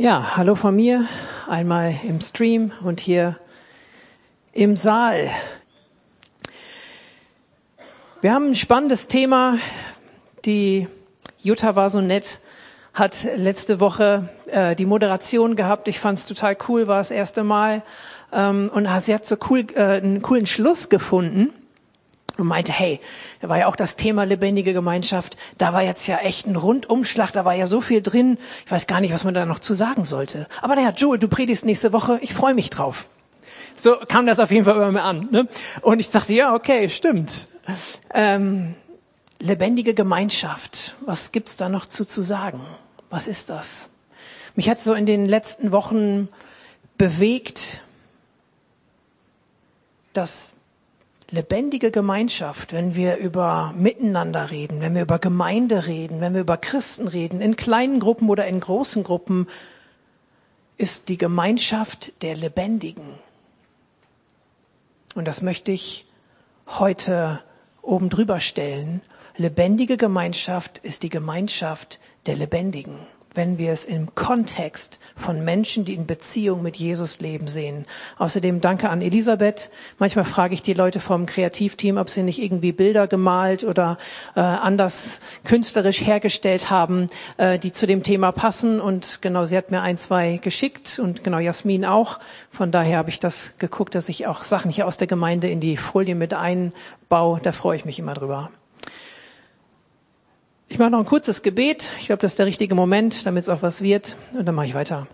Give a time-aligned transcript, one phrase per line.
[0.00, 1.08] Ja, hallo von mir,
[1.48, 3.36] einmal im Stream und hier
[4.52, 5.28] im Saal.
[8.20, 9.58] Wir haben ein spannendes Thema.
[10.44, 10.86] Die
[11.40, 12.38] Jutta war so nett,
[12.94, 15.88] hat letzte Woche äh, die Moderation gehabt.
[15.88, 17.82] Ich fand es total cool, war das erste Mal.
[18.32, 21.52] Ähm, und sie hat so cool, äh, einen coolen Schluss gefunden
[22.38, 23.00] und meinte, hey,
[23.40, 27.32] da war ja auch das Thema lebendige Gemeinschaft, da war jetzt ja echt ein Rundumschlag,
[27.32, 29.74] da war ja so viel drin, ich weiß gar nicht, was man da noch zu
[29.74, 30.46] sagen sollte.
[30.62, 33.06] Aber naja, Joel, du predigst nächste Woche, ich freue mich drauf.
[33.76, 35.28] So kam das auf jeden Fall immer mehr an.
[35.30, 35.48] Ne?
[35.82, 37.48] Und ich dachte, ja, okay, stimmt.
[38.14, 38.74] Ähm,
[39.40, 42.60] lebendige Gemeinschaft, was gibt's da noch zu, zu sagen?
[43.10, 43.88] Was ist das?
[44.54, 46.28] Mich hat so in den letzten Wochen
[46.96, 47.78] bewegt,
[50.12, 50.54] dass
[51.30, 56.56] lebendige Gemeinschaft, wenn wir über Miteinander reden, wenn wir über Gemeinde reden, wenn wir über
[56.56, 59.46] Christen reden, in kleinen Gruppen oder in großen Gruppen,
[60.76, 63.18] ist die Gemeinschaft der Lebendigen.
[65.14, 66.06] Und das möchte ich
[66.66, 67.42] heute
[67.82, 69.02] oben drüber stellen.
[69.36, 72.98] Lebendige Gemeinschaft ist die Gemeinschaft der Lebendigen
[73.38, 77.86] wenn wir es im Kontext von Menschen, die in Beziehung mit Jesus leben, sehen.
[78.18, 79.70] Außerdem danke an Elisabeth.
[80.00, 83.96] Manchmal frage ich die Leute vom Kreativteam, ob sie nicht irgendwie Bilder gemalt oder
[84.34, 88.80] äh, anders künstlerisch hergestellt haben, äh, die zu dem Thema passen.
[88.80, 92.18] Und genau, sie hat mir ein, zwei geschickt und genau Jasmin auch.
[92.50, 95.60] Von daher habe ich das geguckt, dass ich auch Sachen hier aus der Gemeinde in
[95.60, 97.38] die Folie mit einbaue.
[97.40, 98.50] Da freue ich mich immer drüber.
[100.70, 101.92] Ich mache noch ein kurzes Gebet.
[101.98, 104.16] Ich glaube, das ist der richtige Moment, damit es auch was wird.
[104.34, 105.06] Und dann mache ich weiter.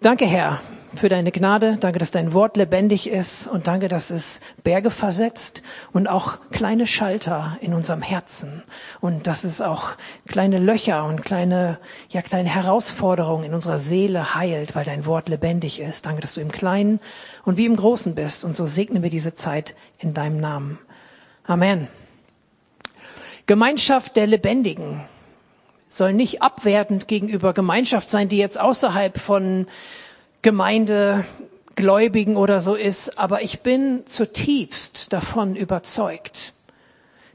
[0.00, 0.60] Danke, Herr,
[0.94, 1.76] für deine Gnade.
[1.78, 3.46] Danke, dass dein Wort lebendig ist.
[3.46, 8.62] Und danke, dass es Berge versetzt und auch kleine Schalter in unserem Herzen.
[9.02, 9.90] Und dass es auch
[10.28, 15.78] kleine Löcher und kleine, ja, kleine Herausforderungen in unserer Seele heilt, weil dein Wort lebendig
[15.78, 16.06] ist.
[16.06, 17.00] Danke, dass du im Kleinen
[17.44, 18.44] und wie im Großen bist.
[18.44, 20.78] Und so segne wir diese Zeit in deinem Namen.
[21.44, 21.88] Amen.
[23.46, 25.00] Gemeinschaft der Lebendigen
[25.88, 29.68] soll nicht abwertend gegenüber Gemeinschaft sein, die jetzt außerhalb von
[30.42, 36.54] Gemeindegläubigen oder so ist, aber ich bin zutiefst davon überzeugt,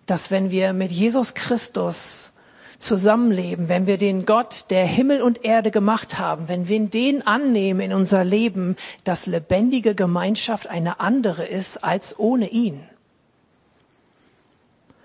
[0.06, 2.34] dass wenn wir mit Jesus Christus
[2.78, 7.80] zusammenleben, wenn wir den Gott, der Himmel und Erde gemacht haben, wenn wir den annehmen
[7.80, 12.84] in unser Leben, dass lebendige Gemeinschaft eine andere ist als ohne ihn.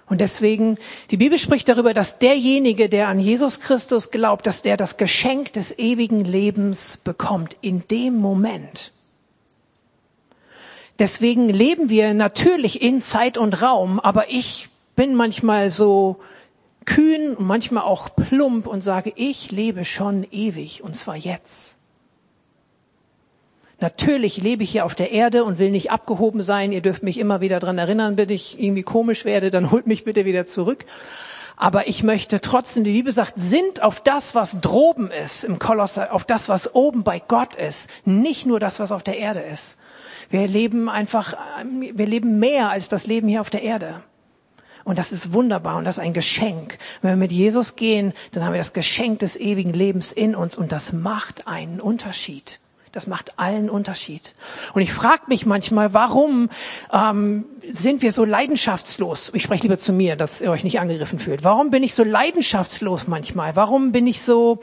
[0.08, 0.78] Und deswegen,
[1.10, 5.52] die Bibel spricht darüber, dass derjenige, der an Jesus Christus glaubt, dass der das Geschenk
[5.52, 8.92] des ewigen Lebens bekommt, in dem Moment.
[10.98, 16.20] Deswegen leben wir natürlich in Zeit und Raum, aber ich bin manchmal so
[16.86, 21.75] kühn und manchmal auch plump und sage, ich lebe schon ewig und zwar jetzt.
[23.78, 26.72] Natürlich lebe ich hier auf der Erde und will nicht abgehoben sein.
[26.72, 30.04] Ihr dürft mich immer wieder dran erinnern, wenn ich irgendwie komisch werde, dann holt mich
[30.04, 30.86] bitte wieder zurück.
[31.58, 36.12] Aber ich möchte trotzdem, die Liebe sagt, sind auf das, was droben ist im Kolosser,
[36.12, 39.78] auf das, was oben bei Gott ist, nicht nur das, was auf der Erde ist.
[40.28, 41.34] Wir leben einfach,
[41.64, 44.02] wir leben mehr als das Leben hier auf der Erde.
[44.84, 46.78] Und das ist wunderbar und das ist ein Geschenk.
[47.00, 50.56] Wenn wir mit Jesus gehen, dann haben wir das Geschenk des ewigen Lebens in uns
[50.56, 52.60] und das macht einen Unterschied.
[52.96, 54.34] Das macht allen Unterschied.
[54.72, 56.48] Und ich frage mich manchmal, warum
[56.90, 59.32] ähm, sind wir so leidenschaftslos?
[59.34, 61.44] Ich spreche lieber zu mir, dass ihr euch nicht angegriffen fühlt.
[61.44, 63.54] Warum bin ich so leidenschaftslos manchmal?
[63.54, 64.60] Warum bin ich so,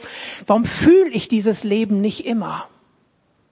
[0.48, 2.66] warum fühle ich dieses Leben nicht immer?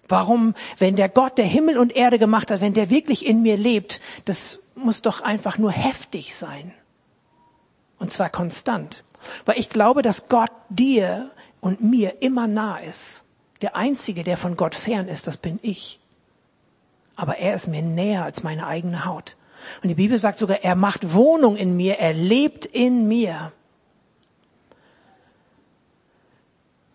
[0.08, 3.56] Warum, wenn der Gott, der Himmel und Erde gemacht hat, wenn der wirklich in mir
[3.56, 6.74] lebt, das muss doch einfach nur heftig sein.
[8.00, 9.04] Und zwar konstant.
[9.44, 13.21] Weil ich glaube, dass Gott dir und mir immer nah ist.
[13.62, 16.00] Der Einzige, der von Gott fern ist, das bin ich.
[17.16, 19.36] Aber er ist mir näher als meine eigene Haut.
[19.82, 23.52] Und die Bibel sagt sogar, er macht Wohnung in mir, er lebt in mir.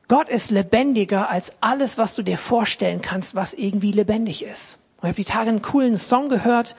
[0.10, 4.80] Gott ist lebendiger als alles, was du dir vorstellen kannst, was irgendwie lebendig ist.
[4.98, 6.76] Und ich habe die Tage einen coolen Song gehört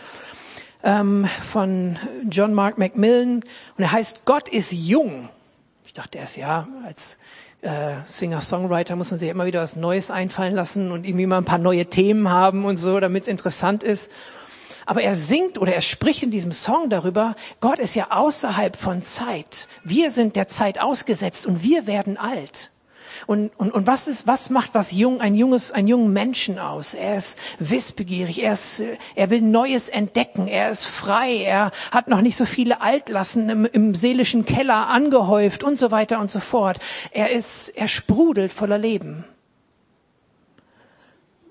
[0.82, 1.98] ähm, von
[2.30, 3.42] John Mark Macmillan
[3.76, 5.28] und er heißt Gott ist jung.
[5.84, 7.18] Ich dachte erst, ja, als
[7.62, 11.44] äh, Singer-Songwriter muss man sich immer wieder was Neues einfallen lassen und irgendwie mal ein
[11.44, 14.10] paar neue Themen haben und so, damit es interessant ist.
[14.86, 19.02] Aber er singt oder er spricht in diesem Song darüber, Gott ist ja außerhalb von
[19.02, 19.68] Zeit.
[19.84, 22.70] Wir sind der Zeit ausgesetzt und wir werden alt.
[23.28, 26.94] Und, und, und was ist, was macht was jung, ein junges, einen jungen Menschen aus?
[26.94, 28.82] Er ist wissbegierig, er ist,
[29.14, 33.66] er will Neues entdecken, er ist frei, er hat noch nicht so viele Altlassen im,
[33.66, 36.78] im seelischen Keller angehäuft und so weiter und so fort.
[37.10, 39.26] Er ist, er sprudelt voller Leben.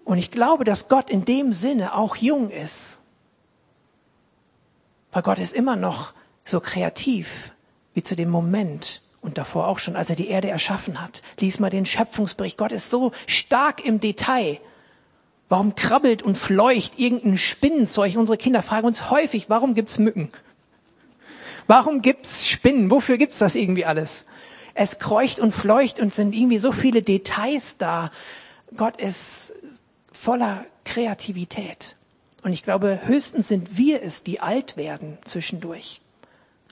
[0.03, 2.97] Und ich glaube, dass Gott in dem Sinne auch jung ist.
[5.11, 6.13] Weil Gott ist immer noch
[6.43, 7.51] so kreativ
[7.93, 11.21] wie zu dem Moment und davor auch schon, als er die Erde erschaffen hat.
[11.39, 12.57] Lies mal den Schöpfungsbericht.
[12.57, 14.59] Gott ist so stark im Detail.
[15.49, 18.15] Warum krabbelt und fleucht irgendein Spinnenzeug?
[18.17, 20.29] Unsere Kinder fragen uns häufig, warum gibt's Mücken?
[21.67, 22.91] Warum gibt's Spinnen?
[22.91, 24.25] Wofür gibt's das irgendwie alles?
[24.73, 28.11] Es kreucht und fleucht und sind irgendwie so viele Details da.
[28.75, 29.53] Gott ist
[30.11, 31.95] voller Kreativität.
[32.43, 36.01] Und ich glaube, höchstens sind wir es, die alt werden zwischendurch.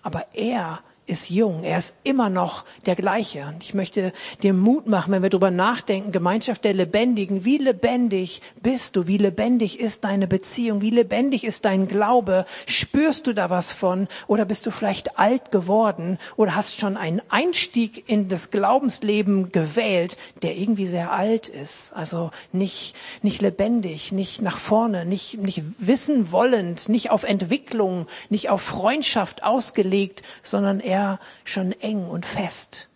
[0.03, 3.45] Aber er ist jung, er ist immer noch der gleiche.
[3.45, 4.11] Und ich möchte
[4.41, 9.17] dir Mut machen, wenn wir darüber nachdenken, Gemeinschaft der Lebendigen, wie lebendig bist du, wie
[9.17, 14.07] lebendig ist deine Beziehung, wie lebendig ist dein Glaube, spürst du da was von?
[14.27, 20.17] Oder bist du vielleicht alt geworden oder hast schon einen Einstieg in das Glaubensleben gewählt,
[20.41, 26.31] der irgendwie sehr alt ist, also nicht, nicht lebendig, nicht nach vorne, nicht, nicht wissen
[26.31, 32.87] wollend, nicht auf Entwicklung, nicht auf Freundschaft ausgelegt, sondern er er schon eng und fest.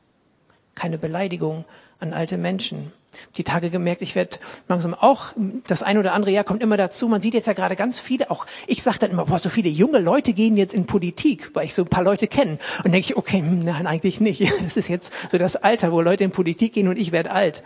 [0.76, 1.66] Keine Beleidigung
[2.00, 2.92] an alte Menschen.
[3.36, 4.38] Die Tage gemerkt, ich werde
[4.68, 5.34] langsam auch,
[5.68, 7.08] das ein oder andere Jahr kommt immer dazu.
[7.08, 9.68] Man sieht jetzt ja gerade ganz viele, auch ich sage dann immer, boah, so viele
[9.68, 12.60] junge Leute gehen jetzt in Politik, weil ich so ein paar Leute kenne.
[12.84, 14.42] Und denke ich, okay, hm, nein, eigentlich nicht.
[14.64, 17.64] Das ist jetzt so das Alter, wo Leute in Politik gehen und ich werde alt.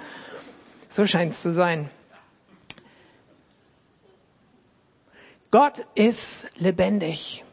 [0.89, 1.89] So scheint es zu sein.
[5.51, 7.43] Gott ist lebendig.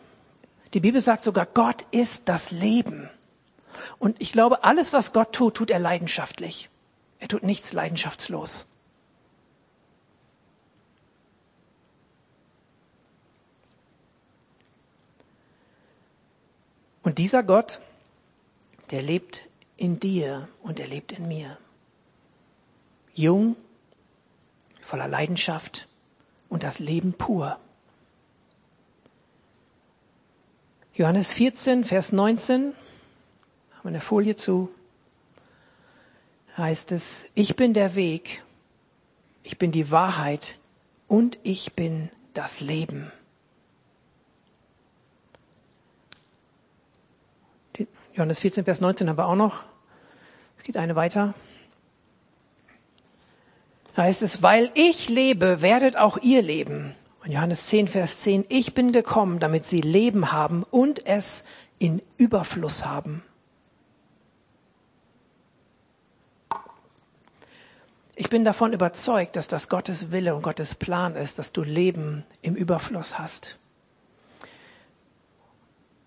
[0.74, 3.10] Die Bibel sagt sogar, Gott ist das Leben.
[3.98, 6.70] Und ich glaube, alles, was Gott tut, tut er leidenschaftlich.
[7.18, 8.66] Er tut nichts leidenschaftslos.
[17.02, 17.80] Und dieser Gott,
[18.90, 19.44] der lebt
[19.76, 21.58] in dir und er lebt in mir.
[23.14, 23.56] Jung,
[24.80, 25.88] voller Leidenschaft
[26.48, 27.58] und das Leben pur.
[31.00, 32.74] Johannes 14, Vers 19, haben
[33.82, 34.68] wir eine Folie zu,
[36.58, 38.42] heißt es, ich bin der Weg,
[39.42, 40.58] ich bin die Wahrheit
[41.08, 43.10] und ich bin das Leben.
[48.12, 49.64] Johannes 14, Vers 19 haben wir auch noch.
[50.58, 51.32] Es geht eine weiter.
[53.96, 56.94] Da heißt es, weil ich lebe, werdet auch ihr leben.
[57.22, 61.44] Und Johannes 10, Vers 10, ich bin gekommen, damit sie Leben haben und es
[61.78, 63.22] in Überfluss haben.
[68.16, 72.24] Ich bin davon überzeugt, dass das Gottes Wille und Gottes Plan ist, dass du Leben
[72.42, 73.56] im Überfluss hast.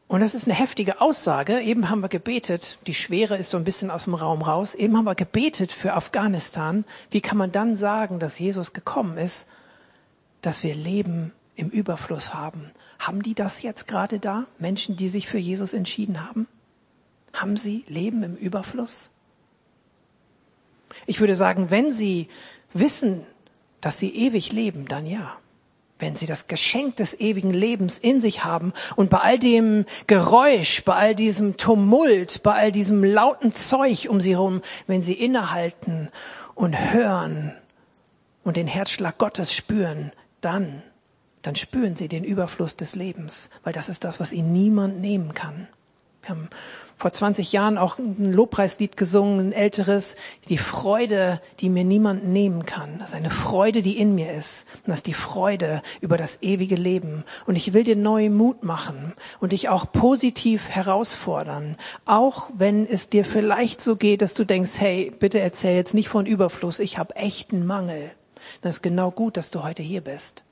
[0.07, 1.61] Und das ist eine heftige Aussage.
[1.61, 4.75] Eben haben wir gebetet, die Schwere ist so ein bisschen aus dem Raum raus.
[4.75, 6.85] Eben haben wir gebetet für Afghanistan.
[7.09, 9.47] Wie kann man dann sagen, dass Jesus gekommen ist
[10.43, 12.69] dass wir Leben im Überfluss haben.
[12.99, 14.45] Haben die das jetzt gerade da?
[14.59, 16.47] Menschen, die sich für Jesus entschieden haben?
[17.33, 19.09] Haben sie Leben im Überfluss?
[21.07, 22.27] Ich würde sagen, wenn sie
[22.73, 23.23] wissen,
[23.81, 25.37] dass sie ewig leben, dann ja.
[25.97, 30.83] Wenn sie das Geschenk des ewigen Lebens in sich haben und bei all dem Geräusch,
[30.83, 36.09] bei all diesem Tumult, bei all diesem lauten Zeug um sie herum, wenn sie innehalten
[36.55, 37.53] und hören
[38.43, 40.11] und den Herzschlag Gottes spüren,
[40.43, 40.83] dann,
[41.41, 45.33] dann spüren sie den Überfluss des Lebens, weil das ist das, was ihnen niemand nehmen
[45.33, 45.67] kann.
[46.21, 46.47] Wir haben
[46.97, 50.15] vor 20 Jahren auch ein Lobpreislied gesungen, ein älteres,
[50.47, 52.97] die Freude, die mir niemand nehmen kann.
[52.99, 54.65] Das ist eine Freude, die in mir ist.
[54.85, 57.25] Und das ist die Freude über das ewige Leben.
[57.45, 61.75] Und ich will dir neuen Mut machen und dich auch positiv herausfordern.
[62.05, 66.07] Auch wenn es dir vielleicht so geht, dass du denkst, hey, bitte erzähl jetzt nicht
[66.07, 68.11] von Überfluss, ich habe echten Mangel
[68.61, 70.43] dann ist genau gut, dass du heute hier bist.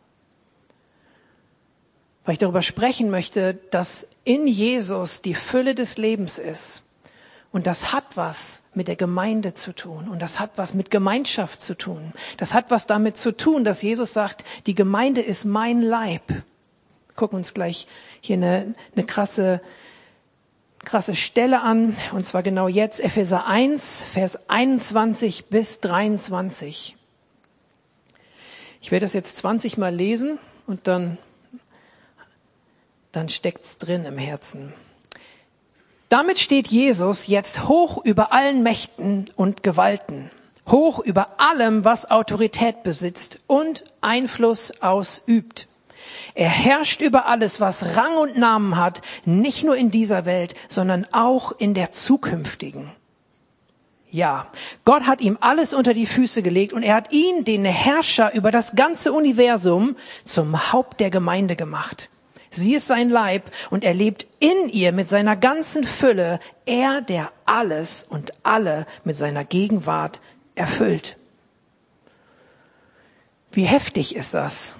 [2.23, 6.83] Weil ich darüber sprechen möchte, dass in Jesus die Fülle des Lebens ist.
[7.51, 10.07] Und das hat was mit der Gemeinde zu tun.
[10.07, 12.13] Und das hat was mit Gemeinschaft zu tun.
[12.37, 16.23] Das hat was damit zu tun, dass Jesus sagt, die Gemeinde ist mein Leib.
[17.15, 17.87] Gucken uns gleich
[18.21, 19.59] hier eine, eine krasse,
[20.85, 21.97] krasse Stelle an.
[22.13, 26.95] Und zwar genau jetzt Epheser 1, Vers 21 bis 23.
[28.81, 31.17] Ich werde das jetzt 20 Mal lesen und dann,
[33.11, 34.73] dann steckt's drin im Herzen.
[36.09, 40.29] Damit steht Jesus jetzt hoch über allen Mächten und Gewalten,
[40.67, 45.67] hoch über allem, was Autorität besitzt und Einfluss ausübt.
[46.33, 51.05] Er herrscht über alles, was Rang und Namen hat, nicht nur in dieser Welt, sondern
[51.11, 52.91] auch in der zukünftigen.
[54.11, 54.47] Ja,
[54.83, 58.51] Gott hat ihm alles unter die Füße gelegt und er hat ihn, den Herrscher über
[58.51, 62.09] das ganze Universum, zum Haupt der Gemeinde gemacht.
[62.49, 67.31] Sie ist sein Leib und er lebt in ihr mit seiner ganzen Fülle, er, der
[67.45, 70.19] alles und alle mit seiner Gegenwart
[70.55, 71.15] erfüllt.
[73.53, 74.75] Wie heftig ist das?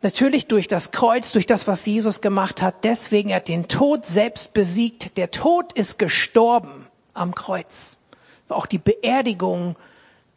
[0.00, 2.84] Natürlich durch das Kreuz, durch das, was Jesus gemacht hat.
[2.84, 5.16] Deswegen er hat den Tod selbst besiegt.
[5.16, 7.96] Der Tod ist gestorben am Kreuz.
[8.48, 9.76] War auch die Beerdigung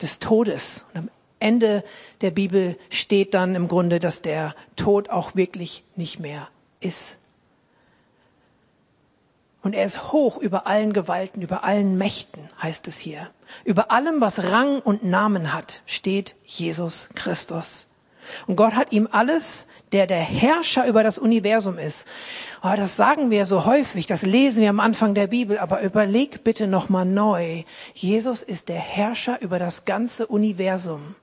[0.02, 0.86] des Todes.
[0.94, 1.84] Und am Ende
[2.22, 6.48] der Bibel steht dann im Grunde, dass der Tod auch wirklich nicht mehr
[6.80, 7.18] ist.
[9.62, 13.30] Und er ist hoch über allen Gewalten, über allen Mächten, heißt es hier.
[13.64, 17.88] Über allem, was Rang und Namen hat, steht Jesus Christus.
[18.46, 22.06] Und Gott hat ihm alles, der der Herrscher über das Universum ist.
[22.64, 26.44] Oh, das sagen wir so häufig, das lesen wir am Anfang der Bibel, aber überleg
[26.44, 27.64] bitte nochmal neu.
[27.94, 31.16] Jesus ist der Herrscher über das ganze Universum.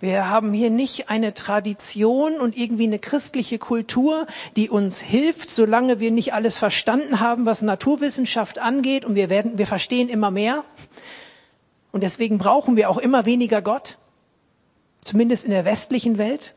[0.00, 4.26] Wir haben hier nicht eine Tradition und irgendwie eine christliche Kultur,
[4.56, 9.58] die uns hilft, solange wir nicht alles verstanden haben, was Naturwissenschaft angeht und wir werden,
[9.58, 10.64] wir verstehen immer mehr.
[11.92, 13.98] Und deswegen brauchen wir auch immer weniger Gott.
[15.04, 16.54] Zumindest in der westlichen Welt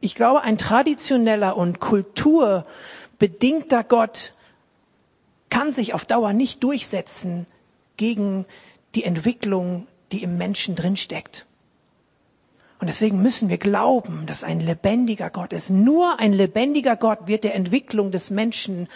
[0.00, 4.32] ich glaube, ein traditioneller und kulturbedingter Gott
[5.50, 7.46] kann sich auf Dauer nicht durchsetzen
[7.96, 8.44] gegen
[8.94, 11.46] die Entwicklung, die im Menschen drinsteckt.
[12.80, 15.68] Und deswegen müssen wir glauben, dass ein lebendiger Gott ist.
[15.68, 18.88] Nur ein lebendiger Gott wird der Entwicklung des Menschen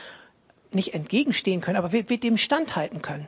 [0.71, 3.27] nicht entgegenstehen können, aber wird, wird dem standhalten können.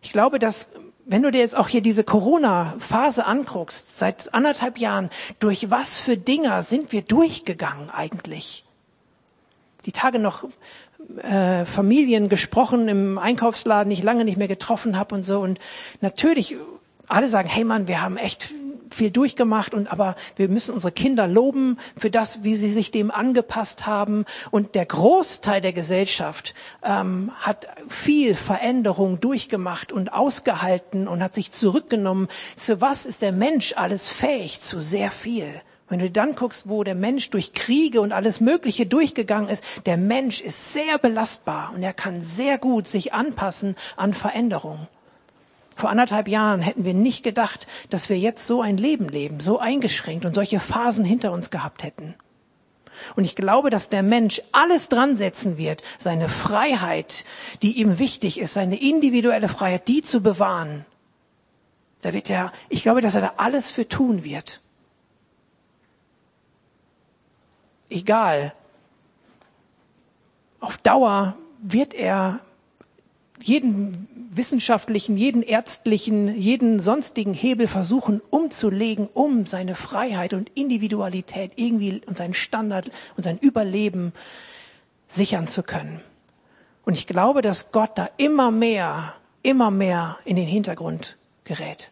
[0.00, 0.70] Ich glaube, dass
[1.08, 5.08] wenn du dir jetzt auch hier diese Corona-Phase anguckst, seit anderthalb Jahren,
[5.40, 8.64] durch was für Dinger sind wir durchgegangen eigentlich?
[9.86, 10.44] Die Tage noch
[11.22, 15.40] äh, Familien gesprochen im Einkaufsladen, ich lange nicht mehr getroffen habe und so.
[15.40, 15.58] Und
[16.02, 16.56] natürlich,
[17.06, 18.52] alle sagen, hey Mann, wir haben echt
[18.90, 23.10] viel durchgemacht und aber wir müssen unsere Kinder loben für das, wie sie sich dem
[23.10, 24.24] angepasst haben.
[24.50, 31.52] Und der Großteil der Gesellschaft ähm, hat viel Veränderung durchgemacht und ausgehalten und hat sich
[31.52, 32.28] zurückgenommen.
[32.56, 34.60] Zu was ist der Mensch alles fähig?
[34.60, 35.48] Zu sehr viel.
[35.88, 39.96] Wenn du dann guckst, wo der Mensch durch Kriege und alles Mögliche durchgegangen ist, der
[39.96, 44.86] Mensch ist sehr belastbar und er kann sehr gut sich anpassen an Veränderungen.
[45.78, 49.60] Vor anderthalb Jahren hätten wir nicht gedacht, dass wir jetzt so ein Leben leben, so
[49.60, 52.16] eingeschränkt und solche Phasen hinter uns gehabt hätten.
[53.14, 57.24] Und ich glaube, dass der Mensch alles dran setzen wird, seine Freiheit,
[57.62, 60.84] die ihm wichtig ist, seine individuelle Freiheit, die zu bewahren.
[62.02, 64.60] Da wird er, ich glaube, dass er da alles für tun wird.
[67.88, 68.52] Egal.
[70.58, 72.40] Auf Dauer wird er
[73.42, 82.00] jeden wissenschaftlichen, jeden ärztlichen, jeden sonstigen Hebel versuchen umzulegen, um seine Freiheit und Individualität irgendwie
[82.06, 84.12] und seinen Standard und sein Überleben
[85.06, 86.00] sichern zu können.
[86.84, 91.90] Und ich glaube, dass Gott da immer mehr, immer mehr in den Hintergrund gerät.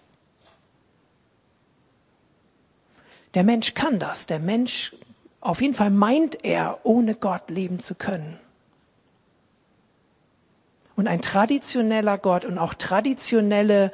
[3.34, 4.26] Der Mensch kann das.
[4.26, 4.96] Der Mensch,
[5.40, 8.38] auf jeden Fall meint er, ohne Gott leben zu können.
[10.96, 13.92] Und ein traditioneller Gott und auch traditionelle,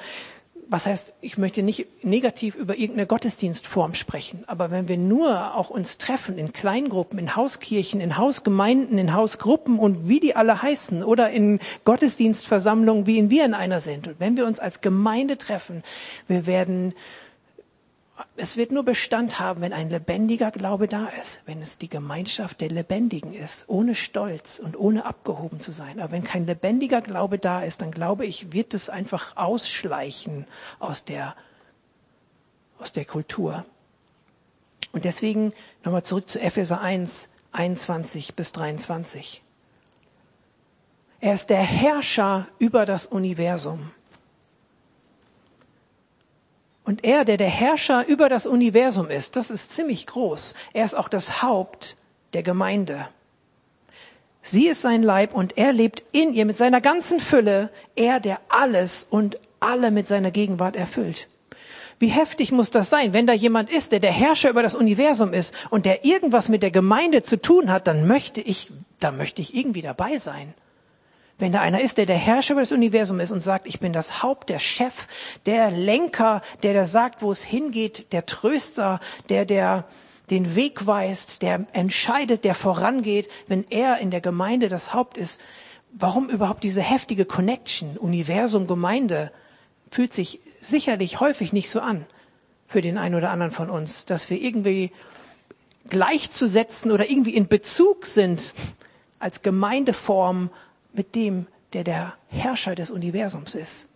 [0.68, 5.68] was heißt, ich möchte nicht negativ über irgendeine Gottesdienstform sprechen, aber wenn wir nur auch
[5.68, 11.02] uns treffen in Kleingruppen, in Hauskirchen, in Hausgemeinden, in Hausgruppen und wie die alle heißen
[11.02, 14.06] oder in Gottesdienstversammlungen, wie in wir in einer sind.
[14.06, 15.82] Und wenn wir uns als Gemeinde treffen,
[16.28, 16.94] wir werden
[18.36, 22.60] es wird nur Bestand haben, wenn ein lebendiger Glaube da ist, wenn es die Gemeinschaft
[22.60, 26.00] der Lebendigen ist, ohne Stolz und ohne abgehoben zu sein.
[26.00, 30.46] Aber wenn kein lebendiger Glaube da ist, dann glaube ich, wird es einfach ausschleichen
[30.78, 31.34] aus der,
[32.78, 33.64] aus der Kultur.
[34.92, 35.52] Und deswegen
[35.84, 39.42] nochmal zurück zu Epheser 1, 21 bis 23.
[41.20, 43.92] Er ist der Herrscher über das Universum.
[46.84, 50.54] Und er, der der Herrscher über das Universum ist, das ist ziemlich groß.
[50.72, 51.96] Er ist auch das Haupt
[52.32, 53.06] der Gemeinde.
[54.42, 57.70] Sie ist sein Leib und er lebt in ihr mit seiner ganzen Fülle.
[57.94, 61.28] Er, der alles und alle mit seiner Gegenwart erfüllt.
[62.00, 65.32] Wie heftig muss das sein, wenn da jemand ist, der der Herrscher über das Universum
[65.32, 69.40] ist und der irgendwas mit der Gemeinde zu tun hat, dann möchte ich, da möchte
[69.40, 70.52] ich irgendwie dabei sein.
[71.38, 73.92] Wenn da einer ist, der der Herrscher über das Universum ist und sagt, ich bin
[73.92, 75.06] das Haupt, der Chef,
[75.46, 79.84] der Lenker, der da sagt, wo es hingeht, der Tröster, der der
[80.30, 85.40] den Weg weist, der entscheidet, der vorangeht, wenn er in der Gemeinde das Haupt ist,
[85.92, 89.30] warum überhaupt diese heftige Connection, Universum, Gemeinde,
[89.90, 92.06] fühlt sich sicherlich häufig nicht so an
[92.66, 94.90] für den einen oder anderen von uns, dass wir irgendwie
[95.88, 98.54] gleichzusetzen oder irgendwie in Bezug sind
[99.18, 100.50] als Gemeindeform
[100.92, 103.86] mit dem, der der Herrscher des Universums ist.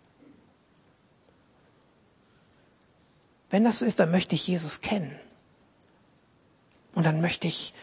[3.50, 5.14] Wenn das so ist, dann möchte ich Jesus kennen.
[6.94, 7.74] Und dann möchte ich,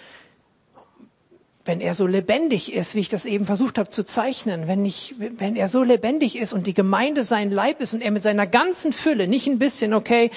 [1.65, 5.15] wenn er so lebendig ist, wie ich das eben versucht habe zu zeichnen, wenn, ich,
[5.17, 8.47] wenn er so lebendig ist und die Gemeinde sein Leib ist und er mit seiner
[8.47, 10.31] ganzen Fülle, nicht ein bisschen, okay,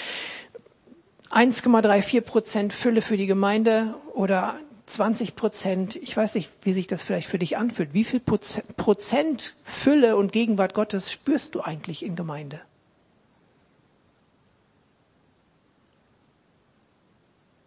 [1.30, 7.02] 1,34 Prozent Fülle für die Gemeinde oder 20 Prozent, ich weiß nicht, wie sich das
[7.02, 7.92] vielleicht für dich anfühlt.
[7.92, 12.60] Wie viel Prozent Fülle und Gegenwart Gottes spürst du eigentlich in Gemeinde?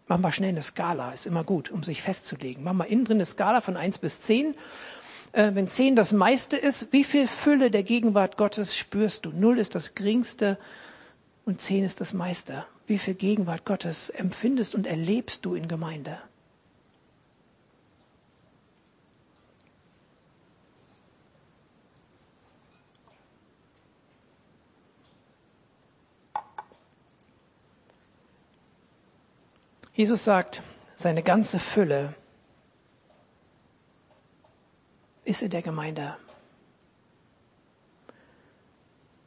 [0.08, 2.64] Mach mal schnell eine Skala, ist immer gut, um sich festzulegen.
[2.64, 4.54] Mach mal innen drin eine Skala von eins bis zehn.
[5.32, 9.30] Äh, wenn zehn das meiste ist, wie viel Fülle der Gegenwart Gottes spürst du?
[9.30, 10.58] Null ist das geringste
[11.44, 12.64] und zehn ist das meiste.
[12.86, 16.18] Wie viel Gegenwart Gottes empfindest und erlebst du in Gemeinde?
[30.00, 30.62] Jesus sagt,
[30.96, 32.14] seine ganze Fülle
[35.24, 36.14] ist in der Gemeinde.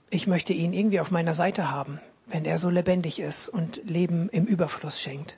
[0.09, 4.29] Ich möchte ihn irgendwie auf meiner Seite haben, wenn er so lebendig ist und Leben
[4.29, 5.37] im Überfluss schenkt.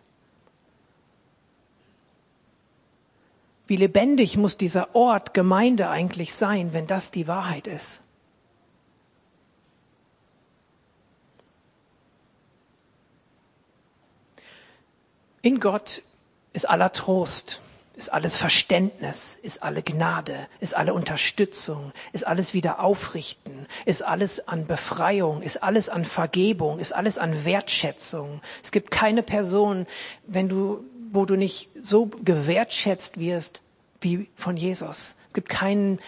[3.67, 8.04] Wie lebendig muss dieser Ort Gemeinde eigentlich sein, wenn das die Wahrheit ist?
[15.45, 16.01] In Gott
[16.53, 17.61] ist aller Trost,
[17.95, 24.47] ist alles Verständnis, ist alle Gnade, ist alle Unterstützung, ist alles wieder aufrichten, ist alles
[24.47, 28.41] an Befreiung, ist alles an Vergebung, ist alles an Wertschätzung.
[28.63, 29.85] Es gibt keine Person,
[30.25, 33.61] wenn du, wo du nicht so gewertschätzt wirst
[34.01, 35.15] wie von Jesus.
[35.27, 35.99] Es gibt keinen,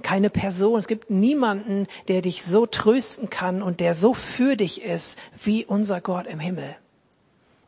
[0.00, 4.80] keine Person, es gibt niemanden, der dich so trösten kann und der so für dich
[4.80, 6.74] ist wie unser Gott im Himmel.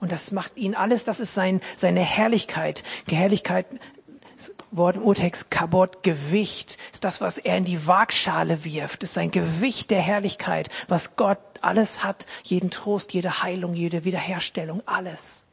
[0.01, 2.83] Und das macht ihn alles, das ist sein, seine Herrlichkeit.
[3.09, 3.67] Herrlichkeit,
[4.71, 9.31] Wort im Urtext, Kabot, Gewicht, ist das, was er in die Waagschale wirft, ist sein
[9.31, 15.45] Gewicht der Herrlichkeit, was Gott alles hat, jeden Trost, jede Heilung, jede Wiederherstellung, alles.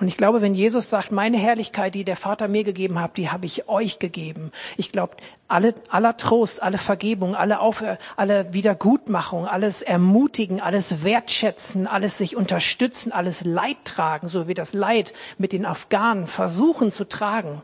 [0.00, 3.28] Und ich glaube, wenn Jesus sagt, meine Herrlichkeit, die der Vater mir gegeben hat, die
[3.28, 4.50] habe ich euch gegeben.
[4.78, 7.84] Ich glaube, alle, aller Trost, alle Vergebung, alle, Auf,
[8.16, 14.72] alle Wiedergutmachung, alles Ermutigen, alles Wertschätzen, alles sich unterstützen, alles Leid tragen, so wie das
[14.72, 17.60] Leid mit den Afghanen versuchen zu tragen.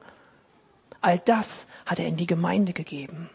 [1.00, 3.30] All das hat er in die Gemeinde gegeben.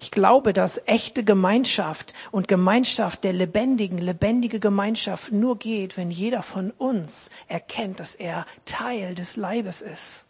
[0.00, 6.42] Ich glaube, dass echte Gemeinschaft und Gemeinschaft der lebendigen, lebendige Gemeinschaft nur geht, wenn jeder
[6.42, 10.27] von uns erkennt, dass er Teil des Leibes ist.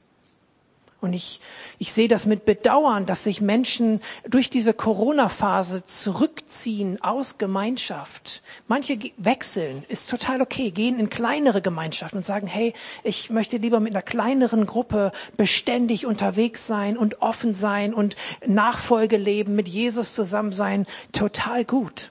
[1.00, 1.40] Und ich,
[1.78, 8.42] ich sehe das mit Bedauern, dass sich Menschen durch diese Corona-Phase zurückziehen aus Gemeinschaft.
[8.66, 13.78] Manche wechseln, ist total okay, gehen in kleinere Gemeinschaften und sagen, hey, ich möchte lieber
[13.78, 20.14] mit einer kleineren Gruppe beständig unterwegs sein und offen sein und Nachfolge leben, mit Jesus
[20.14, 20.84] zusammen sein.
[21.12, 22.10] Total gut.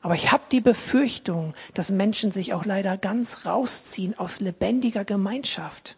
[0.00, 5.96] Aber ich habe die Befürchtung, dass Menschen sich auch leider ganz rausziehen aus lebendiger Gemeinschaft.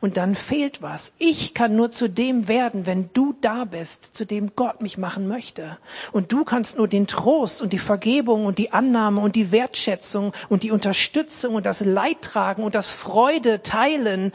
[0.00, 1.12] Und dann fehlt was.
[1.18, 5.28] Ich kann nur zu dem werden, wenn du da bist, zu dem Gott mich machen
[5.28, 5.78] möchte.
[6.12, 10.32] Und du kannst nur den Trost und die Vergebung und die Annahme und die Wertschätzung
[10.48, 14.32] und die Unterstützung und das Leidtragen und das Freude teilen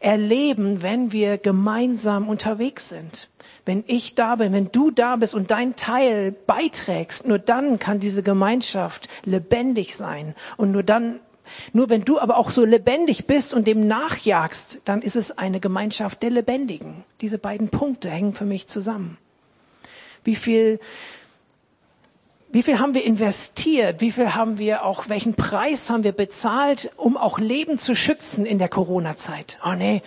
[0.00, 3.28] erleben, wenn wir gemeinsam unterwegs sind.
[3.64, 7.98] Wenn ich da bin, wenn du da bist und dein Teil beiträgst, nur dann kann
[7.98, 10.36] diese Gemeinschaft lebendig sein.
[10.56, 11.18] Und nur dann
[11.72, 15.60] nur wenn du aber auch so lebendig bist und dem nachjagst, dann ist es eine
[15.60, 17.04] Gemeinschaft der Lebendigen.
[17.20, 19.18] Diese beiden Punkte hängen für mich zusammen.
[20.24, 20.80] Wie viel,
[22.50, 24.00] wie viel haben wir investiert?
[24.00, 28.46] Wie viel haben wir auch, welchen Preis haben wir bezahlt, um auch Leben zu schützen
[28.46, 29.58] in der Corona-Zeit?
[29.64, 30.02] Oh nee,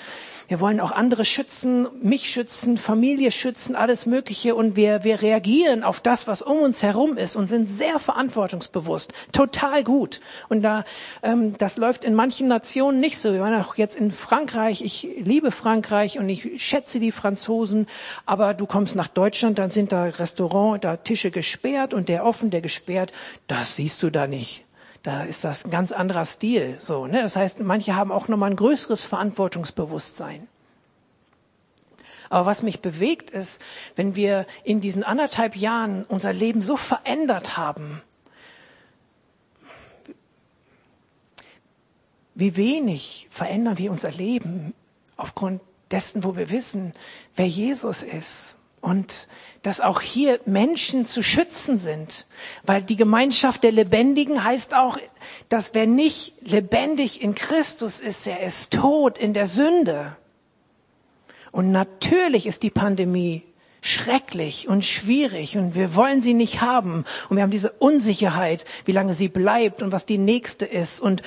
[0.50, 4.56] wir wollen auch andere schützen, mich schützen, Familie schützen, alles Mögliche.
[4.56, 9.14] Und wir, wir reagieren auf das, was um uns herum ist und sind sehr verantwortungsbewusst.
[9.32, 10.22] Total gut.
[10.50, 10.86] Und da,
[11.22, 13.32] ähm, das läuft in manchen Nationen nicht so.
[13.32, 14.82] Wir waren auch jetzt in Frankreich.
[14.82, 17.86] Ich liebe Frankreich und ich schätze die Franzosen.
[18.26, 22.50] Aber du kommst nach Deutschland, dann sind da Restaurant, da Tische gesperrt und der offen,
[22.50, 23.14] der gesperrt.
[23.48, 24.66] Das siehst du da nicht
[25.04, 26.76] da ist das ein ganz anderer Stil.
[26.80, 27.22] So, ne?
[27.22, 30.48] Das heißt, manche haben auch nochmal ein größeres Verantwortungsbewusstsein.
[32.30, 33.62] Aber was mich bewegt ist,
[33.96, 38.02] wenn wir in diesen anderthalb Jahren unser Leben so verändert haben,
[42.36, 44.74] wie wenig verändern wir unser Leben
[45.18, 46.94] aufgrund dessen, wo wir wissen,
[47.36, 48.58] wer Jesus ist.
[48.80, 49.28] Und
[49.62, 52.26] dass auch hier Menschen zu schützen sind.
[52.64, 54.98] Weil die Gemeinschaft der Lebendigen heißt auch,
[55.50, 60.16] dass wer nicht lebendig in Christus ist, er ist tot in der Sünde.
[61.52, 63.44] Und natürlich ist die Pandemie
[63.82, 68.92] schrecklich und schwierig und wir wollen sie nicht haben und wir haben diese Unsicherheit, wie
[68.92, 71.22] lange sie bleibt und was die nächste ist und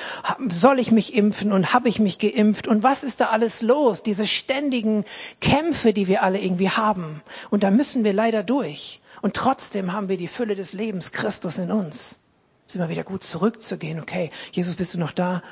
[0.49, 4.03] soll ich mich impfen und habe ich mich geimpft und was ist da alles los?
[4.03, 5.05] Diese ständigen
[5.41, 10.09] Kämpfe, die wir alle irgendwie haben und da müssen wir leider durch und trotzdem haben
[10.09, 12.19] wir die Fülle des Lebens Christus in uns.
[12.67, 14.01] Es ist immer wieder gut zurückzugehen.
[14.01, 15.43] Okay, Jesus, bist du noch da?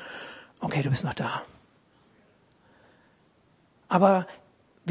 [0.59, 1.41] Okay, du bist noch da.
[3.87, 4.25] Aber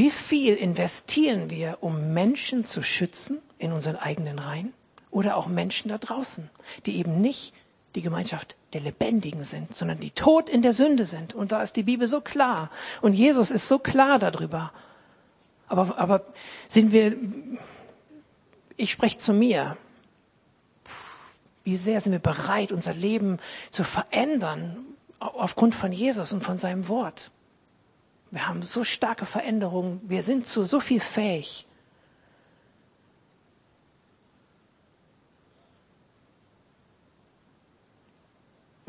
[0.01, 4.73] wie viel investieren wir, um Menschen zu schützen in unseren eigenen Reihen
[5.11, 6.49] oder auch Menschen da draußen,
[6.87, 7.53] die eben nicht
[7.95, 11.35] die Gemeinschaft der Lebendigen sind, sondern die tot in der Sünde sind.
[11.35, 12.71] Und da ist die Bibel so klar.
[13.03, 14.73] Und Jesus ist so klar darüber.
[15.69, 16.25] Aber, aber
[16.67, 17.15] sind wir,
[18.79, 19.77] ich spreche zu mir,
[21.63, 23.37] wie sehr sind wir bereit, unser Leben
[23.69, 24.79] zu verändern
[25.19, 27.31] aufgrund von Jesus und von seinem Wort?
[28.31, 30.01] Wir haben so starke Veränderungen.
[30.05, 31.67] Wir sind zu so viel fähig.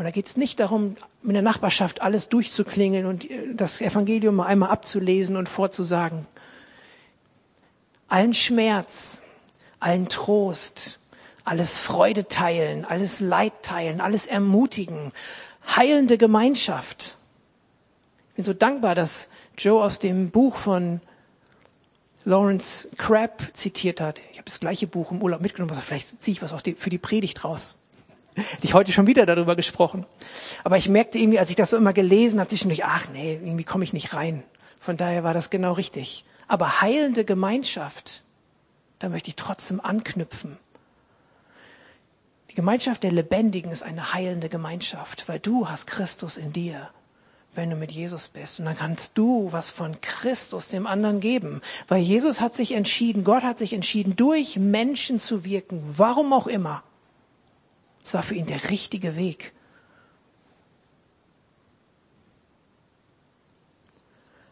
[0.01, 4.36] Und da geht es nicht darum, in der Nachbarschaft alles durchzuklingeln und äh, das Evangelium
[4.36, 6.25] mal einmal abzulesen und vorzusagen.
[8.08, 9.21] Allen Schmerz,
[9.80, 10.97] allen Trost,
[11.43, 15.12] alles Freude teilen, alles Leid teilen, alles ermutigen,
[15.75, 17.15] heilende Gemeinschaft.
[18.41, 20.99] Bin so dankbar, dass Joe aus dem Buch von
[22.23, 24.19] Lawrence Crabb zitiert hat.
[24.32, 26.89] Ich habe das gleiche Buch im Urlaub mitgenommen, also vielleicht ziehe ich was die, für
[26.89, 27.77] die Predigt raus.
[28.63, 30.08] Ich heute schon wieder darüber gesprochen.
[30.63, 33.63] Aber ich merkte irgendwie, als ich das so immer gelesen habe, zwischendurch, ach nee, irgendwie
[33.63, 34.41] komme ich nicht rein.
[34.80, 36.25] Von daher war das genau richtig.
[36.47, 38.23] Aber heilende Gemeinschaft,
[38.97, 40.58] da möchte ich trotzdem anknüpfen.
[42.49, 46.89] Die Gemeinschaft der Lebendigen ist eine heilende Gemeinschaft, weil du hast Christus in dir
[47.54, 48.60] wenn du mit Jesus bist.
[48.60, 51.62] Und dann kannst du was von Christus dem anderen geben.
[51.88, 56.48] Weil Jesus hat sich entschieden, Gott hat sich entschieden, durch Menschen zu wirken, warum auch
[56.48, 56.84] immer.
[58.04, 59.54] Es war für ihn der richtige Weg.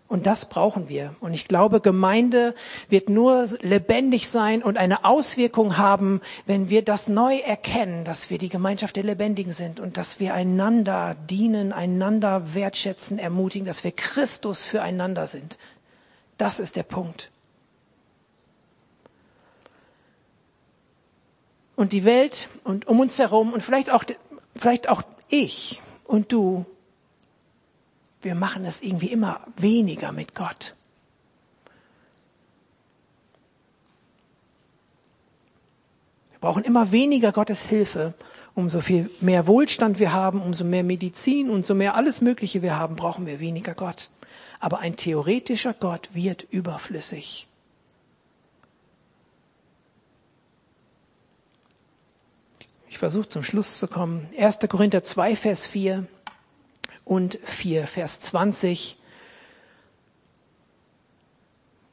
[0.10, 1.16] Und das brauchen wir.
[1.20, 2.56] Und ich glaube, Gemeinde
[2.90, 8.40] wird nur lebendig sein und eine Auswirkung haben, wenn wir das neu erkennen, dass wir
[8.40, 13.92] die Gemeinschaft der Lebendigen sind und dass wir einander dienen, einander wertschätzen, ermutigen, dass wir
[13.92, 15.60] Christus füreinander sind.
[16.38, 17.30] Das ist der Punkt.
[21.76, 24.04] Und die Welt und um uns herum und vielleicht auch,
[24.56, 26.66] vielleicht auch ich und du
[28.22, 30.76] wir machen es irgendwie immer weniger mit Gott.
[36.32, 38.14] Wir brauchen immer weniger Gottes Hilfe.
[38.56, 42.96] Umso viel mehr Wohlstand wir haben, umso mehr Medizin, umso mehr alles Mögliche wir haben,
[42.96, 44.10] brauchen wir weniger Gott.
[44.60, 47.48] Aber ein theoretischer Gott wird überflüssig.
[52.90, 54.28] Ich versuche zum Schluss zu kommen.
[54.38, 54.60] 1.
[54.68, 56.06] Korinther 2, Vers 4
[57.10, 58.96] und 4, Vers 20.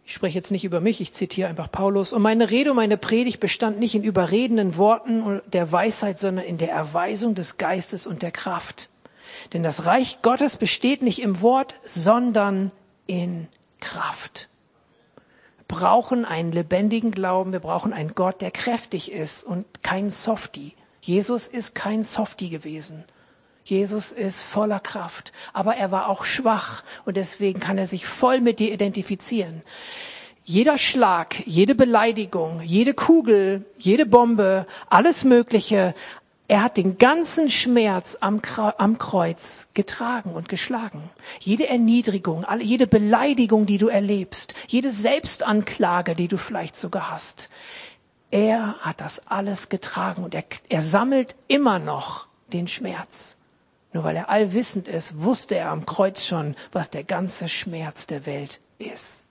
[0.05, 2.12] Ich spreche jetzt nicht über mich, ich zitiere einfach Paulus.
[2.12, 6.59] Und meine Rede und meine Predigt bestand nicht in überredenden Worten der Weisheit, sondern in
[6.59, 8.90] der Erweisung des Geistes und der Kraft.
[9.55, 12.70] Denn das Reich Gottes besteht nicht im Wort, sondern
[13.07, 13.48] in
[13.81, 14.50] Kraft.
[15.57, 20.74] Wir brauchen einen lebendigen Glauben, wir brauchen einen Gott, der kräftig ist und kein Softie.
[21.00, 23.05] Jesus ist kein Softie gewesen.
[23.66, 28.40] Jesus ist voller Kraft, aber er war auch schwach und deswegen kann er sich voll
[28.40, 29.62] mit dir identifizieren.
[30.44, 35.96] Jeder Schlag, jede Beleidigung, jede Kugel, jede Bombe, alles Mögliche,
[36.46, 41.11] er hat den ganzen Schmerz am, Kreuz getragen und geschlagen.
[41.40, 47.50] Jede Erniedrigung, jede Beleidigung, die du erlebst, jede Selbstanklage, die du vielleicht sogar hast.
[48.31, 53.37] Er hat das alles getragen und er, er sammelt immer noch den Schmerz.
[53.92, 58.27] Nur weil er allwissend ist, wusste er am Kreuz schon, was der ganze Schmerz der
[58.27, 59.27] Welt ist.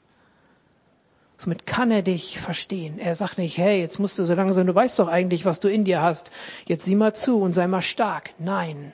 [1.37, 2.97] Somit kann er dich verstehen.
[2.97, 5.67] Er sagt nicht, hey, jetzt musst du so langsam, du weißt doch eigentlich, was du
[5.67, 6.31] in dir hast.
[6.65, 8.31] Jetzt sieh mal zu und sei mal stark.
[8.39, 8.93] Nein.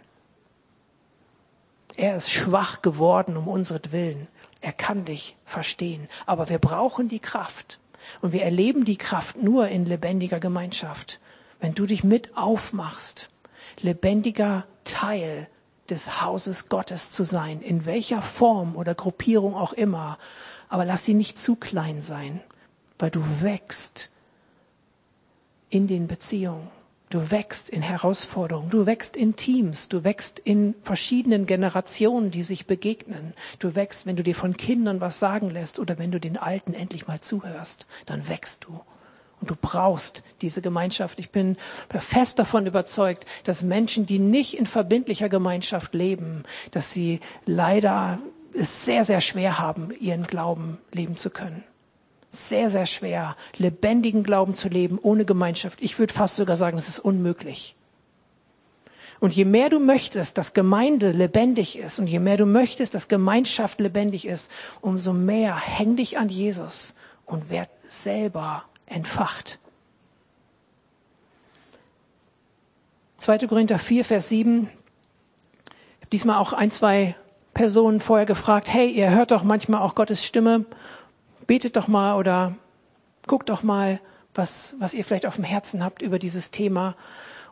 [1.95, 4.28] Er ist schwach geworden um unseren Willen.
[4.62, 6.08] Er kann dich verstehen.
[6.26, 7.80] Aber wir brauchen die Kraft.
[8.21, 11.19] Und wir erleben die Kraft nur in lebendiger Gemeinschaft.
[11.60, 13.30] Wenn du dich mit aufmachst,
[13.79, 15.47] lebendiger Teil
[15.89, 20.17] des Hauses Gottes zu sein, in welcher Form oder Gruppierung auch immer.
[20.69, 22.41] Aber lass sie nicht zu klein sein,
[22.97, 24.10] weil du wächst
[25.69, 26.69] in den Beziehungen.
[27.10, 32.67] Du wächst in Herausforderungen, du wächst in Teams, du wächst in verschiedenen Generationen, die sich
[32.67, 33.34] begegnen.
[33.60, 36.73] Du wächst, wenn du dir von Kindern was sagen lässt oder wenn du den Alten
[36.73, 38.79] endlich mal zuhörst, dann wächst du.
[39.41, 41.19] Und du brauchst diese Gemeinschaft.
[41.19, 41.58] Ich bin
[41.99, 48.19] fest davon überzeugt, dass Menschen, die nicht in verbindlicher Gemeinschaft leben, dass sie leider
[48.54, 51.63] es sehr, sehr schwer haben, ihren Glauben leben zu können.
[52.30, 55.82] Sehr, sehr schwer, lebendigen Glauben zu leben ohne Gemeinschaft.
[55.82, 57.75] Ich würde fast sogar sagen, es ist unmöglich.
[59.19, 63.08] Und je mehr du möchtest, dass Gemeinde lebendig ist und je mehr du möchtest, dass
[63.08, 64.51] Gemeinschaft lebendig ist,
[64.82, 69.60] umso mehr häng dich an Jesus und werd selber entfacht.
[73.17, 73.39] 2.
[73.47, 74.63] Korinther 4, Vers 7.
[74.63, 74.71] Ich
[76.01, 77.15] habe diesmal auch ein, zwei
[77.54, 80.65] Personen vorher gefragt, hey, ihr hört doch manchmal auch Gottes Stimme,
[81.45, 82.56] betet doch mal oder
[83.27, 83.99] guckt doch mal,
[84.34, 86.95] was, was ihr vielleicht auf dem Herzen habt über dieses Thema.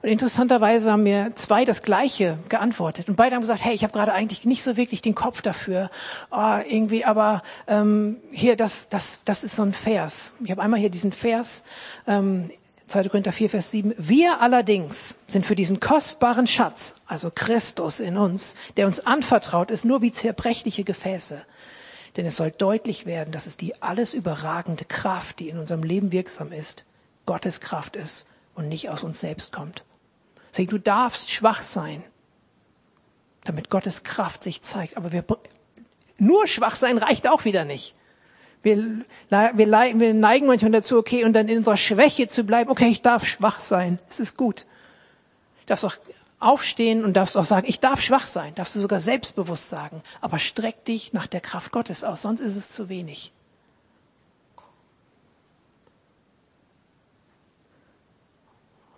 [0.02, 3.10] Und interessanterweise haben mir zwei das Gleiche geantwortet.
[3.10, 5.90] Und beide haben gesagt, hey, ich habe gerade eigentlich nicht so wirklich den Kopf dafür.
[6.32, 10.34] Oh, irgendwie, aber ähm, hier, das, das, das ist so ein Vers.
[10.44, 11.64] Ich habe einmal hier diesen Vers,
[12.08, 12.50] ähm,
[12.88, 13.10] 2.
[13.10, 13.94] Korinther 4, Vers 7.
[13.98, 19.84] Wir allerdings sind für diesen kostbaren Schatz, also Christus in uns, der uns anvertraut ist,
[19.84, 21.44] nur wie zerbrechliche Gefäße.
[22.18, 26.12] Denn es soll deutlich werden, dass es die alles überragende Kraft, die in unserem Leben
[26.12, 26.86] wirksam ist,
[27.26, 29.84] Gottes Kraft ist und nicht aus uns selbst kommt.
[30.52, 32.04] Deswegen, du darfst schwach sein,
[33.44, 34.98] damit Gottes Kraft sich zeigt.
[34.98, 35.24] Aber wir,
[36.18, 37.94] nur schwach sein reicht auch wieder nicht.
[38.62, 38.78] Wir,
[39.30, 43.02] wir, wir neigen manchmal dazu, okay, und dann in unserer Schwäche zu bleiben, okay, ich
[43.02, 44.66] darf schwach sein, es ist gut.
[45.62, 45.96] Du darfst auch
[46.40, 50.40] aufstehen und darfst auch sagen, ich darf schwach sein, darfst du sogar selbstbewusst sagen, aber
[50.40, 53.34] streck dich nach der Kraft Gottes aus, sonst ist es zu wenig.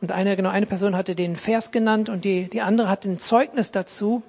[0.02, 3.20] Und eine, genau, eine Person hatte den Vers genannt und die, die andere hat ein
[3.20, 4.24] Zeugnis dazu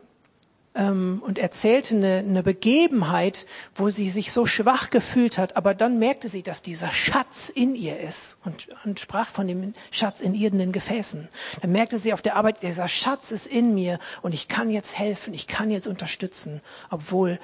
[0.75, 5.99] ähm, und erzählte eine, eine Begebenheit, wo sie sich so schwach gefühlt hat, aber dann
[5.99, 10.35] merkte sie, dass dieser Schatz in ihr ist und, und sprach von dem Schatz in
[10.35, 11.29] irdenen Gefäßen.
[11.63, 14.99] Dann merkte sie auf der Arbeit, dieser Schatz ist in mir und ich kann jetzt
[14.99, 17.39] helfen, ich kann jetzt unterstützen, obwohl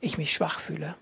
[0.00, 0.94] ich mich schwach fühle.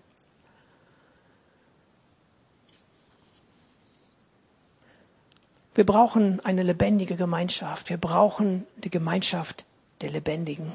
[5.75, 7.91] Wir brauchen eine lebendige Gemeinschaft.
[7.91, 9.65] Wir brauchen die Gemeinschaft
[10.01, 10.73] der Lebendigen.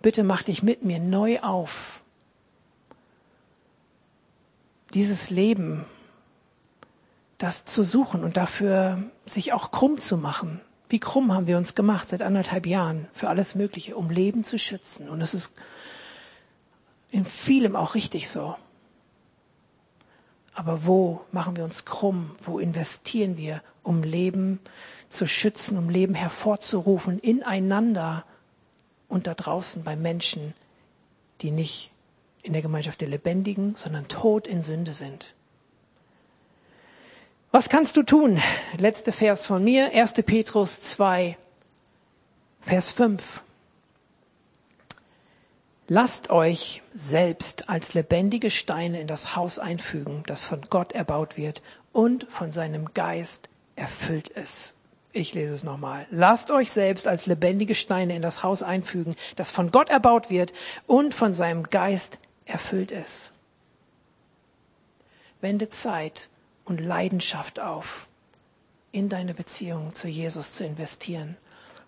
[0.00, 2.00] Bitte mach dich mit mir neu auf.
[4.94, 5.84] Dieses Leben,
[7.36, 10.60] das zu suchen und dafür sich auch krumm zu machen.
[10.88, 14.58] Wie krumm haben wir uns gemacht seit anderthalb Jahren für alles Mögliche, um Leben zu
[14.58, 15.10] schützen.
[15.10, 15.52] Und es ist
[17.10, 18.56] in vielem auch richtig so.
[20.58, 22.32] Aber wo machen wir uns krumm?
[22.42, 24.58] Wo investieren wir, um Leben
[25.08, 28.24] zu schützen, um Leben hervorzurufen, ineinander
[29.06, 30.54] und da draußen bei Menschen,
[31.42, 31.92] die nicht
[32.42, 35.32] in der Gemeinschaft der Lebendigen, sondern tot in Sünde sind?
[37.52, 38.42] Was kannst du tun?
[38.78, 40.14] Letzter Vers von mir, 1.
[40.26, 41.38] Petrus 2,
[42.62, 43.42] Vers 5.
[45.90, 51.62] Lasst euch selbst als lebendige Steine in das Haus einfügen, das von Gott erbaut wird
[51.92, 54.74] und von seinem Geist erfüllt ist.
[55.12, 56.06] Ich lese es nochmal.
[56.10, 60.52] Lasst euch selbst als lebendige Steine in das Haus einfügen, das von Gott erbaut wird
[60.86, 63.32] und von seinem Geist erfüllt ist.
[65.40, 66.28] Wende Zeit
[66.66, 68.08] und Leidenschaft auf,
[68.92, 71.36] in deine Beziehung zu Jesus zu investieren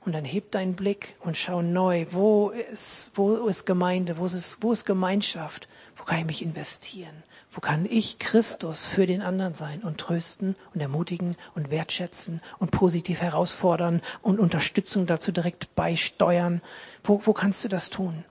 [0.05, 4.59] und dann heb deinen Blick und schau neu, wo ist, wo ist Gemeinde, wo ist,
[4.63, 9.55] wo ist Gemeinschaft, wo kann ich mich investieren, wo kann ich Christus für den anderen
[9.55, 16.63] sein und trösten und ermutigen und wertschätzen und positiv herausfordern und Unterstützung dazu direkt beisteuern.
[17.05, 18.25] Wo, wo kannst du das tun?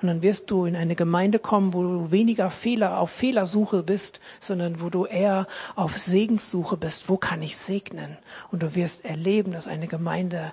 [0.00, 4.20] Und dann wirst du in eine Gemeinde kommen, wo du weniger Fehler auf Fehlersuche bist,
[4.40, 7.08] sondern wo du eher auf Segenssuche bist.
[7.08, 8.18] Wo kann ich segnen?
[8.50, 10.52] Und du wirst erleben, dass eine Gemeinde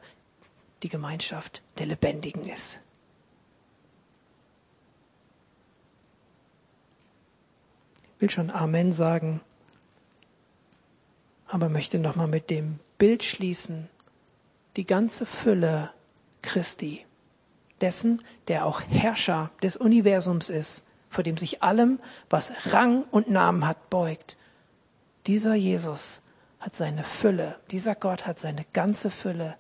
[0.84, 2.80] die Gemeinschaft der Lebendigen ist.
[8.16, 9.42] Ich will schon Amen sagen,
[11.48, 13.90] aber möchte nochmal mit dem Bild schließen.
[14.76, 15.92] Die ganze Fülle
[16.44, 17.06] Christi
[17.82, 23.68] dessen, der auch Herrscher des Universums ist, vor dem sich allem, was Rang und Namen
[23.68, 24.38] hat, beugt.
[25.28, 26.22] Dieser Jesus
[26.60, 29.56] hat seine Fülle, dieser Gott hat seine ganze Fülle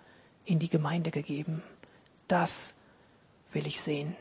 [0.46, 1.62] in die Gemeinde gegeben.
[2.28, 2.74] Das
[3.54, 4.16] will ich sehen.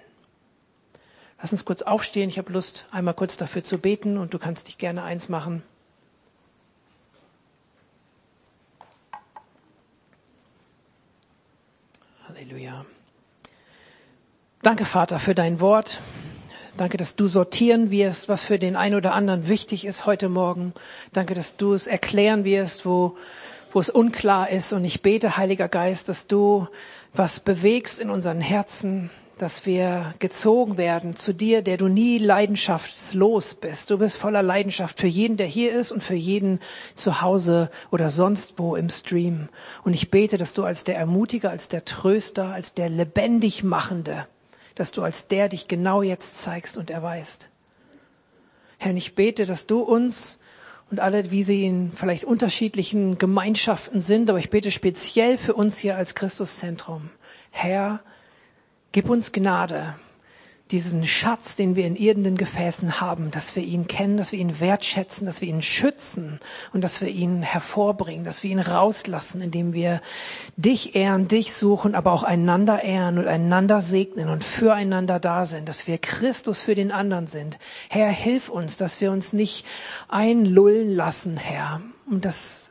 [1.41, 2.29] Lass uns kurz aufstehen.
[2.29, 5.63] Ich habe Lust, einmal kurz dafür zu beten und du kannst dich gerne eins machen.
[12.29, 12.85] Halleluja.
[14.63, 16.03] Danke, Vater, für dein Wort.
[16.77, 20.75] Danke, dass du sortieren wirst, was für den einen oder anderen wichtig ist heute Morgen.
[21.15, 23.17] Danke, dass du es erklären wirst, wo,
[23.73, 24.75] wo es unklar ist.
[24.75, 26.69] Und ich bete, Heiliger Geist, dass du
[27.15, 33.55] was bewegst in unseren Herzen, dass wir gezogen werden zu dir, der du nie leidenschaftslos
[33.55, 33.91] bist.
[33.91, 36.61] Du bist voller Leidenschaft für jeden, der hier ist und für jeden
[36.95, 39.49] zu Hause oder sonst wo im Stream.
[39.85, 44.27] Und ich bete, dass du als der Ermutiger, als der Tröster, als der lebendig Machende,
[44.81, 47.49] dass du als der dich genau jetzt zeigst und erweist.
[48.79, 50.39] Herr, ich bete, dass du uns
[50.91, 55.79] und alle, wie sie in vielleicht unterschiedlichen Gemeinschaften sind, aber ich bete speziell für uns
[55.79, 57.11] hier als Christuszentrum.
[57.51, 58.01] Herr,
[58.93, 59.95] Gib uns Gnade,
[60.71, 64.61] diesen Schatz, den wir in irdenen Gefäßen haben, dass wir ihn kennen, dass wir ihn
[64.61, 66.41] wertschätzen, dass wir ihn schützen
[66.73, 70.01] und dass wir ihn hervorbringen, dass wir ihn rauslassen, indem wir
[70.57, 75.69] dich ehren, dich suchen, aber auch einander ehren und einander segnen und füreinander da sind,
[75.69, 77.59] dass wir Christus für den anderen sind.
[77.89, 79.67] Herr, hilf uns, dass wir uns nicht
[80.09, 82.71] einlullen lassen, Herr, und das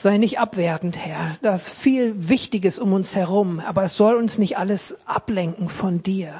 [0.00, 1.36] Sei nicht abwertend, Herr.
[1.42, 6.04] Da ist viel Wichtiges um uns herum, aber es soll uns nicht alles ablenken von
[6.04, 6.34] dir,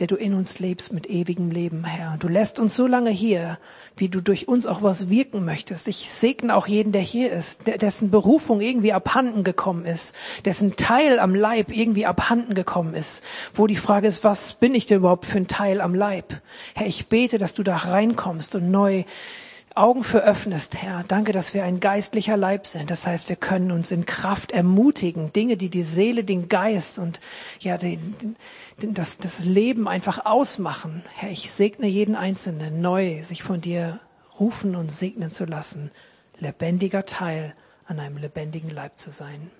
[0.00, 2.16] der du in uns lebst mit ewigem Leben, Herr.
[2.18, 3.58] Du lässt uns so lange hier,
[3.98, 5.88] wie du durch uns auch was wirken möchtest.
[5.88, 10.14] Ich segne auch jeden, der hier ist, dessen Berufung irgendwie abhanden gekommen ist,
[10.46, 13.22] dessen Teil am Leib irgendwie abhanden gekommen ist,
[13.54, 16.40] wo die Frage ist, was bin ich denn überhaupt für ein Teil am Leib?
[16.74, 19.04] Herr, ich bete, dass du da reinkommst und neu
[19.76, 21.04] Augen für öffnest, Herr.
[21.06, 22.90] Danke, dass wir ein geistlicher Leib sind.
[22.90, 27.20] Das heißt, wir können uns in Kraft ermutigen, Dinge, die die Seele, den Geist und
[27.60, 28.36] ja, den,
[28.82, 31.04] den, das, das Leben einfach ausmachen.
[31.14, 34.00] Herr, ich segne jeden Einzelnen neu, sich von dir
[34.40, 35.92] rufen und segnen zu lassen,
[36.38, 37.54] lebendiger Teil
[37.86, 39.50] an einem lebendigen Leib zu sein.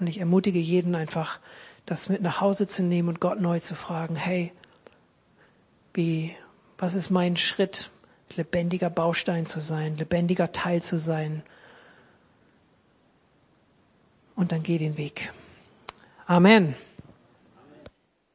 [0.00, 1.38] Und ich ermutige jeden einfach,
[1.86, 4.52] das mit nach Hause zu nehmen und Gott neu zu fragen, hey,
[5.94, 6.34] wie,
[6.78, 7.90] was ist mein Schritt,
[8.36, 11.42] lebendiger Baustein zu sein, lebendiger Teil zu sein.
[14.34, 15.32] Und dann geh den Weg.
[16.26, 16.74] Amen.